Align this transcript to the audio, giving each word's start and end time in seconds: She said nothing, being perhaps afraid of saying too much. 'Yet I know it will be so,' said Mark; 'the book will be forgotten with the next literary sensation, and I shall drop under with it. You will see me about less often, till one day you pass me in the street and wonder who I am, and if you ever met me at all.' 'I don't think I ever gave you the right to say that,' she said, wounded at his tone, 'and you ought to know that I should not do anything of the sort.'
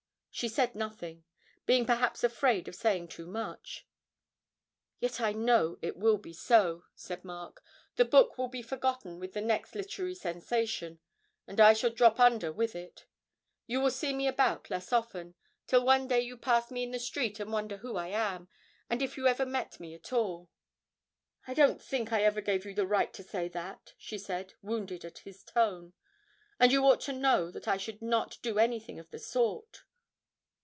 She 0.33 0.47
said 0.47 0.75
nothing, 0.75 1.25
being 1.65 1.85
perhaps 1.85 2.23
afraid 2.23 2.69
of 2.69 2.73
saying 2.73 3.09
too 3.09 3.27
much. 3.27 3.85
'Yet 5.01 5.19
I 5.19 5.33
know 5.33 5.77
it 5.81 5.97
will 5.97 6.17
be 6.17 6.31
so,' 6.31 6.85
said 6.95 7.25
Mark; 7.25 7.61
'the 7.97 8.05
book 8.05 8.37
will 8.37 8.47
be 8.47 8.61
forgotten 8.61 9.19
with 9.19 9.33
the 9.33 9.41
next 9.41 9.75
literary 9.75 10.15
sensation, 10.15 10.99
and 11.47 11.59
I 11.59 11.73
shall 11.73 11.89
drop 11.89 12.17
under 12.17 12.49
with 12.51 12.77
it. 12.77 13.07
You 13.67 13.81
will 13.81 13.91
see 13.91 14.13
me 14.13 14.25
about 14.25 14.69
less 14.69 14.93
often, 14.93 15.35
till 15.67 15.83
one 15.85 16.07
day 16.07 16.21
you 16.21 16.37
pass 16.37 16.71
me 16.71 16.83
in 16.83 16.91
the 16.91 16.97
street 16.99 17.37
and 17.41 17.51
wonder 17.51 17.77
who 17.77 17.97
I 17.97 18.07
am, 18.07 18.47
and 18.89 19.01
if 19.01 19.17
you 19.17 19.27
ever 19.27 19.45
met 19.45 19.81
me 19.81 19.93
at 19.93 20.13
all.' 20.13 20.49
'I 21.45 21.53
don't 21.55 21.81
think 21.81 22.11
I 22.13 22.23
ever 22.23 22.39
gave 22.39 22.63
you 22.65 22.73
the 22.73 22.87
right 22.87 23.13
to 23.15 23.21
say 23.21 23.49
that,' 23.49 23.93
she 23.97 24.17
said, 24.17 24.53
wounded 24.61 25.03
at 25.03 25.19
his 25.19 25.43
tone, 25.43 25.91
'and 26.57 26.71
you 26.71 26.85
ought 26.85 27.01
to 27.01 27.13
know 27.13 27.51
that 27.51 27.67
I 27.67 27.75
should 27.75 28.01
not 28.01 28.37
do 28.41 28.57
anything 28.57 28.97
of 28.97 29.11
the 29.11 29.19
sort.' 29.19 29.83